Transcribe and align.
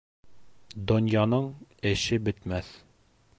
Донъяның 0.91 1.45
эше 1.91 2.19
бөтмәҫ. 2.29 2.73